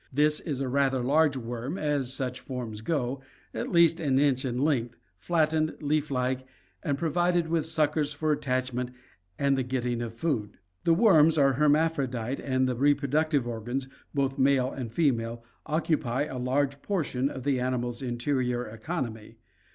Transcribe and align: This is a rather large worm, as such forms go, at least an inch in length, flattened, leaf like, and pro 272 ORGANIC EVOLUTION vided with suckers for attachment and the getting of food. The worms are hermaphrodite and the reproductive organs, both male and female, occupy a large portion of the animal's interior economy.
This 0.11 0.39
is 0.39 0.59
a 0.61 0.67
rather 0.67 1.03
large 1.03 1.37
worm, 1.37 1.77
as 1.77 2.11
such 2.11 2.39
forms 2.39 2.81
go, 2.81 3.21
at 3.53 3.71
least 3.71 3.99
an 3.99 4.17
inch 4.17 4.43
in 4.43 4.57
length, 4.57 4.97
flattened, 5.19 5.75
leaf 5.79 6.09
like, 6.09 6.39
and 6.81 6.97
pro 6.97 7.07
272 7.11 7.45
ORGANIC 7.45 7.45
EVOLUTION 7.45 7.45
vided 7.45 7.49
with 7.51 7.71
suckers 7.71 8.13
for 8.19 8.31
attachment 8.31 8.91
and 9.37 9.55
the 9.55 9.61
getting 9.61 10.01
of 10.01 10.15
food. 10.15 10.57
The 10.85 10.95
worms 10.95 11.37
are 11.37 11.53
hermaphrodite 11.53 12.39
and 12.39 12.67
the 12.67 12.73
reproductive 12.75 13.47
organs, 13.47 13.87
both 14.11 14.39
male 14.39 14.71
and 14.71 14.91
female, 14.91 15.43
occupy 15.67 16.23
a 16.23 16.39
large 16.39 16.81
portion 16.81 17.29
of 17.29 17.43
the 17.43 17.59
animal's 17.59 18.01
interior 18.01 18.65
economy. 18.65 19.37